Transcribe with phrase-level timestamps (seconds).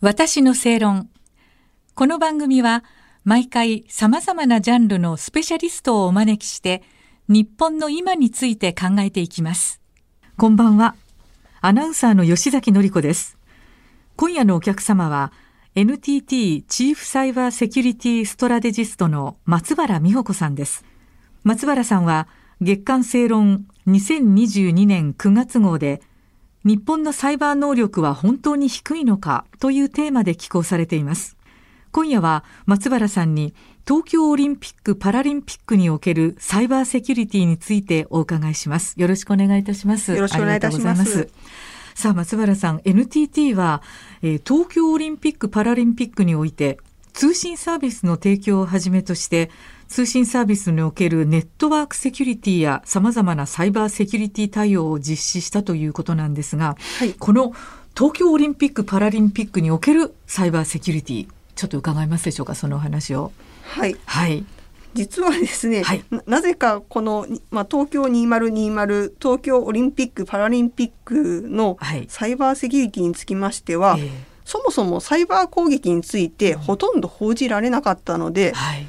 [0.00, 1.10] 私の正論。
[1.96, 2.84] この番組は
[3.24, 6.84] 毎回様々なジャンルのスペシャリストをお招きして
[7.26, 9.80] 日本の今について考えていきます。
[10.36, 10.94] こんばんは。
[11.60, 13.38] アナウンサーの吉崎のり子です。
[14.14, 15.32] 今夜のお客様は
[15.74, 20.84] NTT チーフサイバーセキュリティストラテジストの松原美穂子さんです。
[21.42, 22.28] 松原さんは
[22.60, 26.02] 月刊正論2022年9月号で
[26.68, 29.46] 日本のサイバー能力は本当に低いのか？
[29.58, 31.38] というテーマで寄稿されています。
[31.92, 33.54] 今夜は松原さんに
[33.86, 39.00] 東京オリンピック・パラリンピックにおけるサイバーセキュリティについてお伺いします。
[39.00, 40.12] よろしくお願いいたします。
[40.12, 41.30] よろしくお願いいたします。
[41.94, 43.80] さあ、松原さん、NTT は、
[44.20, 46.78] えー、東京オリンピック・パラリンピックにおいて
[47.14, 49.50] 通信サービスの提供をはじめとして
[49.88, 57.52] 通信サービスにおけるネットワークセキュリティやさまざまなサイバーセキュリティ対応を実施したということなんですが、はい、この
[57.96, 63.32] 東京オリンピック・パラリンピックにおけるサイバーセキュリティちょっと伺いますでしょうかそのお話を。
[63.64, 64.44] はい、はい。
[64.94, 71.78] 実はですね、はい、なぜかこの、まあ、東京2020東京オリンピック・パラリンピックの
[72.08, 74.04] サイバーセキュリティにつきましては、はいえ。
[74.04, 74.08] ー、
[74.44, 78.86] そもそもサイバー攻撃についてほとんど報じられなかったので、はい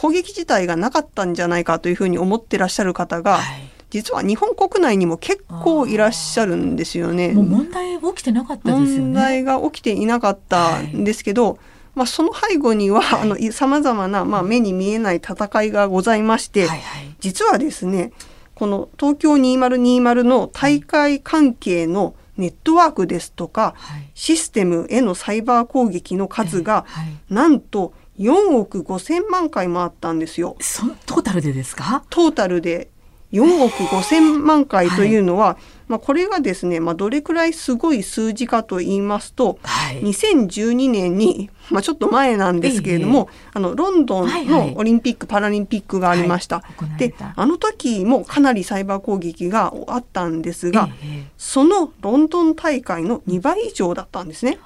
[0.00, 7.34] 攻撃自体がなかったんじゃないかというふうに思ってらっしゃる方が、はい、実は日本国内にも結構いらっしゃるんですよね。
[7.34, 8.98] 問題起きてなかったですよね。
[9.00, 11.58] 問題が起きていなかったんですけど、はい、
[11.96, 18.12] まあ、その背後には、はい、あの様々な、まあ、目に見えない戦いがございまして、はいはい、実はですね
[18.54, 23.74] この東京2020の大会関係のネットワークですとか、
[24.14, 26.86] システムへのサイバー攻撃の数が、
[27.28, 30.54] なんと4億5千万回もあったんですよ。
[30.60, 32.04] そトータルでですか？
[32.10, 32.90] トータルで
[33.32, 35.56] 4億5千万回というのは、はい、
[35.88, 46.56] まあ、これがですね、まあ、どれくらいすごい数字かと言いますと、はい、2012年に、まあ、ちょっと前なんですけれども、ええ、あのロンドンのオリンピック・パラリンピックがありました。
[46.56, 54.58] はいはい、であの時もかなりサイバー攻撃があったんですが、え、そのロンドン大会の2倍以上だったんですね。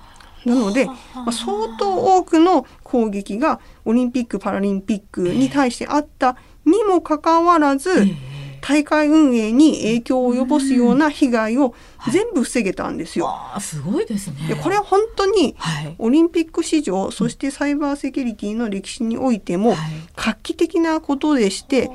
[0.44, 0.96] なので、ま
[1.26, 7.90] あ、相当多くの攻撃がオリンピック・パラリンピックに対してあったにもかかわらず、
[8.60, 11.74] 大会運営に影響を及ぼすような被害を
[12.10, 13.26] 全部防げたんですよ。
[13.26, 14.58] はい、すごいですね。
[14.62, 15.54] これは本当に
[15.98, 19.76] オリンピック史上、はい、そしてサイバーセキュリティの歴史においても
[20.16, 21.90] 画期的なことでして、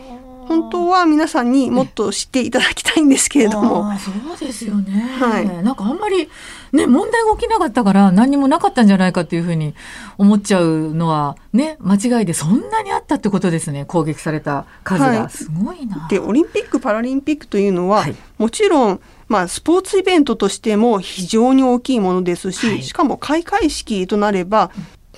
[0.49, 3.95] 本当は皆さんにもっと知っていただきたいんですけれども。
[3.99, 5.07] そうですよね。
[5.19, 5.63] はい。
[5.63, 6.27] なんかあんまり
[6.71, 9.75] ね、問題が起きなかったから何にもなかったんじゃないかっていうふうに
[10.17, 13.85] 思っちゃうのはね、間違いでそんなにあったってことですね。
[13.85, 15.07] 攻撃された数が。
[15.07, 16.07] はい、すごいな。
[16.09, 24.71] で、オリンピック・パラリンピックというのは、はい、もちろん、まあ、スポーツイベントとしても非常に大きいものですし、はい、しかも開会式となれば、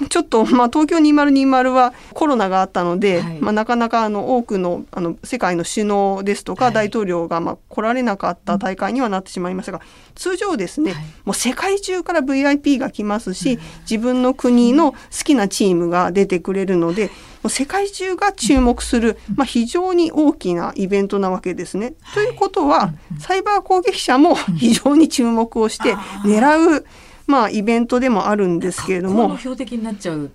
[0.09, 9.81] ちょっと、まあ、東京2020はコロナがあったので、はい、まあ、なかなかあの多くのあの世界の首脳ですとか、大統領がまあ来られなかった大会にはなってしまいましたが、
[10.15, 21.93] 通常ですね、はい、もう世界中から VIP が来ますし、自分の国の好きなチームが出てくれるので、もう世界中が注目する、まあ、非常に大きなイベントなわけですね。
[22.13, 26.85] ということは、サイバー攻撃者も非常に注目をして狙う。
[27.27, 29.29] まあ、イベントでもあるんですけれども。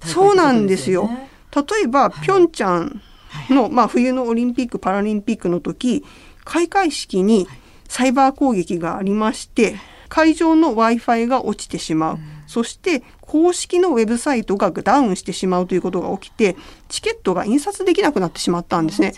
[0.09, 1.11] そうなんですよ。
[1.55, 3.03] 例えば、ピョンチャン
[3.51, 6.05] の、まあ、冬のオリンピック・パラリンピックの時
[6.45, 7.47] 開会式に
[7.89, 9.77] サイバー攻撃がありまして
[10.09, 16.57] 会場の w i f i が落ちてしまう、そして公式のウェブサイトがダウンしてしまうということが起きて
[16.89, 19.15] チケットが印刷できなくなってしまったんですね。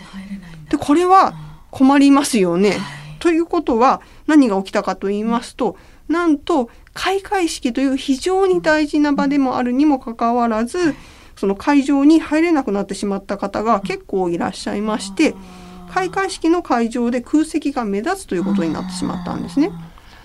[0.69, 1.33] でこれは
[1.69, 2.77] 困りますよね。
[3.19, 10.95] ということは何が起きたかと言いますとなんと開会式という非常に大事な場でもあるにもかかわらず
[11.37, 15.33] その会場に入れなくなってしまった方が結構いらっしゃいまして
[15.89, 19.71] 開会式の会場で空席が目立つということになってしまったんですね。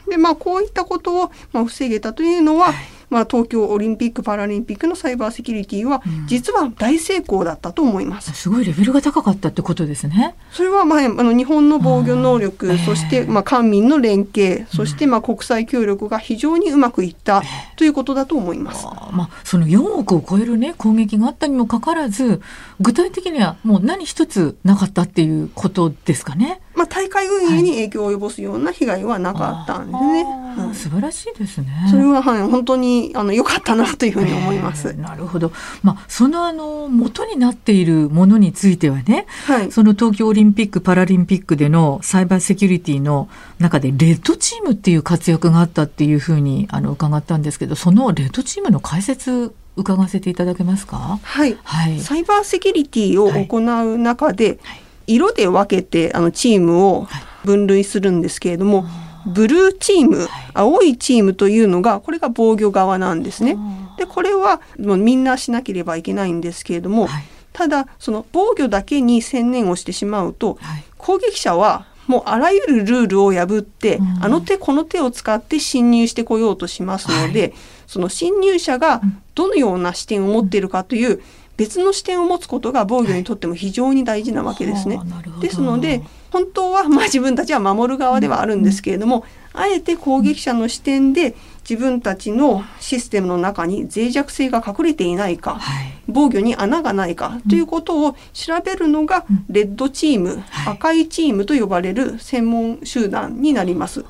[0.09, 2.75] でまあこういったことをま防げたというのは、
[3.10, 10.34] まあ、東京オリンピック・パラリンピックのサイバーセキュリティは実は大成功だったと思います、うん、すごいレベルが高かったってことですね。
[10.50, 17.43] それは、まあ、あの日本の防御能力、えー、そして、まあ、官民の連携そして、まあ、国際協力が非常にうまくいった
[17.76, 18.87] ということだと思います。
[19.12, 22.40] まあ、その4億を超える、ね、攻撃があったにもかかわらず
[22.81, 26.61] 具体的にはもう何一つなかったっていうことですかね。
[26.75, 30.25] まあ、大会運営に影響を及ぼすような被害はなかったんですね。
[30.25, 31.87] はいうん、素晴らしいですね。
[31.91, 34.89] それは、はい、本当にあの良かったなというふうに思います。
[34.89, 35.53] えー、なるほど。
[35.83, 43.29] まあそのあの元になっているものについてはね、はい、その東京オリンピックパラリンピックでのサイバーセキュリティの
[43.59, 51.19] 中でレッドチームっていう活躍があったっていうふうにあの伺ったんですけど、そのレッドチームの解説伺わせていただけますか？
[51.23, 51.56] はい。
[51.65, 57.06] はい、サイバーセキュリティを行う中で、はい、色で分けてあのチームを
[57.45, 58.83] 分類するんですけれども。
[58.83, 63.56] はいブルーチーム、青いチームというのがこれが防御側なんですね。
[63.99, 77.55] でこれはもうみんなしなければいけないんですけれども、はい、ただその防御だけに専念をしてしまうと、はい、攻撃者はもうあらゆるルールを破って、うん、あの手この手を使って侵入してこようとしますので、はい、
[77.87, 79.00] その侵入者が
[79.35, 81.23] どのような視点を持っているかという、
[81.56, 85.00] 別の視点を持つことが防御にとっても非常に大事なわけですね。
[85.41, 86.03] ですので
[86.34, 104.04] 本当はまあ自分たちは守る側ではあるんですけれども、あえて攻撃者の視点で自分たちのシステムの中に脆弱性が隠れていないか、はい、防御に穴がないかということを調べるのがレッドチーム、はい、赤いチームと呼ばれる専門集団になります。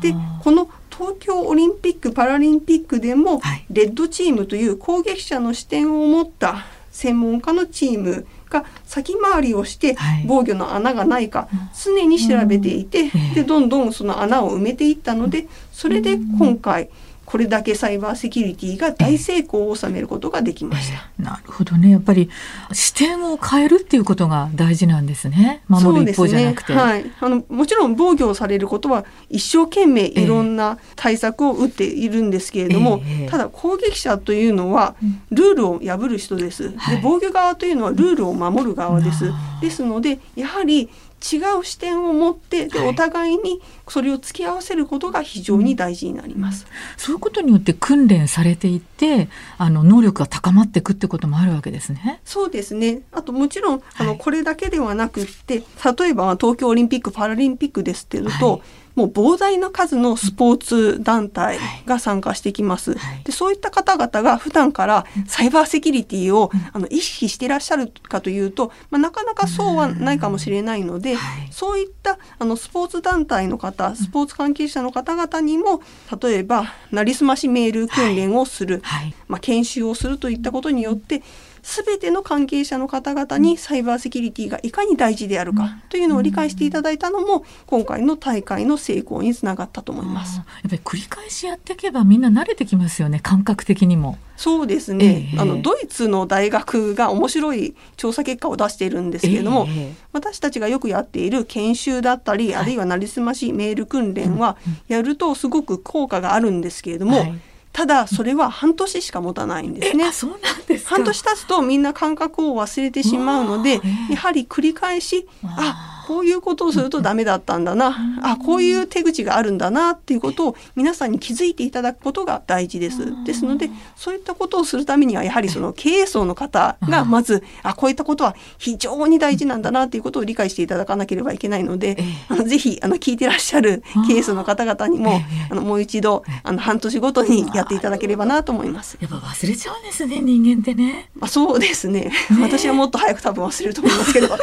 [0.00, 6.64] でこの東京オリンピック・パラリンピックでも、レッドチームという攻撃者の視点を持った
[6.96, 9.96] 専門家のチームが先回りをして
[10.26, 11.46] 防御の穴がないか
[11.84, 16.88] 常に調べていて、でどんどんその穴を埋めていったのでそれで今回
[17.26, 21.10] これだけサイバーセキュリティが大成功を収めることができました。
[21.18, 21.90] えー、なるほどね。
[21.90, 22.30] やっぱり
[22.72, 25.62] 視点を変えるっていうことが大事なんですね。
[25.68, 26.72] 守る一方じゃなくて。
[26.72, 27.04] ね、はい。
[27.20, 34.94] あのもちろん防御をされることは一生懸命いろんな対策を打っているんですけれども、えー、ただ攻撃者というのは
[35.30, 36.70] ルールを破る人です。
[36.70, 39.32] で防御側というのはルールを守る側です。
[39.60, 40.88] ですのでやはり
[41.20, 49.28] 違う視点を持ってで、お互いにそれを付き合わせることが非常に大事になります、うん、そういうことによって訓練されていって
[49.58, 52.20] あの能力が高まっていくってこともあるわけですね。
[52.24, 53.02] そうですね。
[53.12, 55.58] あともちろんあの、これだけではなくって
[55.98, 58.60] 例えば東京オリンピック・パラリンピックですっていうのと、はい
[58.96, 62.96] もう膨大な数のスポーツ団体が参加してきます。
[62.98, 71.16] はい、でそういった方々が普段からサイバーセキュリティを、あの意識していらっしゃるかというと、まあ、なかなかそうはないかもしれないので、
[71.50, 75.82] そういったあのスポーツ団体の方スポーツ関係者の方々にも
[76.20, 78.82] 例えばなりすましメール訓練をする、
[79.28, 81.22] まあ、研修をするといったことによって
[81.66, 90.36] 全ての関係者の方々にサイバーセキュリティがいかに大事であるかというのを理解していただいたのも今回の大会の成功につながったと思います。
[90.36, 94.16] やっぱり繰り返しやっていけばみんな慣れてきますよね感覚的にも。
[94.36, 104.56] そうですね、えー、あのドイツの大学が面白い調査結果を出しているんですけれども、えー、私たちがよくやっている研修だったり、はい、あるいはなりすましメール訓練は
[104.88, 107.40] やるとすごく効果があるんですけれども、はい
[107.76, 110.10] ただそれは半年しか持たないんですね。
[110.10, 123.24] そうなんです半年経つとみんな感覚を忘れてしまうので、やはり繰り返し、あこういうことをするとダメだったんだな、あこういう手口があるんだなっていうことを皆さんに気づいていただくことが大事です。
[123.24, 131.96] ですのでそういったことをするためにはやはりその経営層の方がまずあこういったことは非常に大事なんだなっていうことを理解していただかなければいけないので、
[132.28, 135.20] あのぜひあの聞いてらっしゃる経営層の方々にも
[135.50, 138.96] あのもう一度あの半年ごとにやっていただければなと思います。
[139.00, 141.10] やっぱ忘れちゃうんですね人間ってね。
[141.16, 142.12] まあそうですね。
[142.40, 144.28] 私はもっと早く多分忘れると思いますけど。
[144.28, 144.40] はい、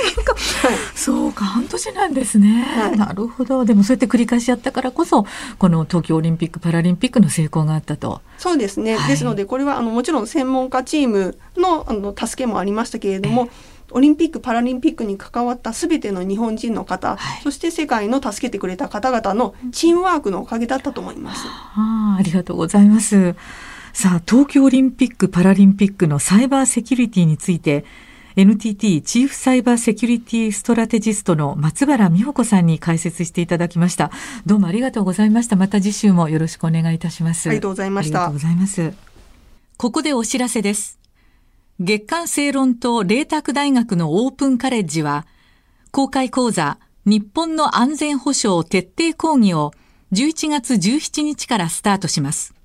[0.96, 3.64] そうか半年なんですね、はい、なるほど。
[3.64, 5.26] でもそうやって繰り返しやったからこそ
[5.60, 8.22] この東京オリンピック・パラリンピックの成功があったと。
[8.38, 13.50] そうですね、はい、ですのでこれはあのもちろん専門家チームのあの助けもありましたけれども、
[13.92, 21.46] オリンピック・パラリンピックに関わった全ての日本人の方、はい、そして世界の助けてくれた方々のチームワークのおかげだったと思います。
[21.46, 23.36] あありがとうございます。
[23.94, 27.86] さあ、東京オリンピック・パラリンピックのサイバーセキュリティについて、
[28.36, 34.10] NTT チーフサイバーセキュリティストラテジストの松原美穂子さんに解説していただきました。
[34.48, 35.56] どうもありがとうございました。
[35.56, 37.48] また次週もよろしくお願いいたします。
[37.48, 38.26] ありがとうございました。
[38.26, 38.94] ありがとうございます。
[39.78, 40.98] ここでお知らせです。
[41.80, 45.28] 月刊正論と麗澤大学のオープンカレッジは、
[45.92, 49.74] 公開講座日本の安全保障徹底講義を
[50.12, 52.56] 11月17日からスタートします。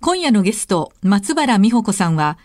[0.00, 2.38] 今夜のゲスト、松原美穂子さんは、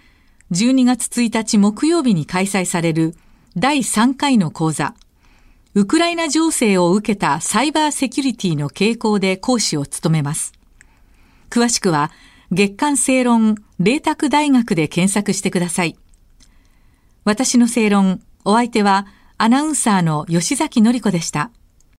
[0.52, 3.16] 12月1日木曜日に開催される
[3.56, 4.96] 第3回の講座、
[5.76, 10.54] ウクライナ情勢を受けたサイバーセキュリティの傾向で講師を務めます。
[11.52, 12.10] 詳しくは、
[12.52, 16.00] 月刊正論、麗澤大学で検索してください。
[17.26, 19.06] 私の正論、お相手は
[19.38, 21.52] アナウンサーの吉崎のり子でした。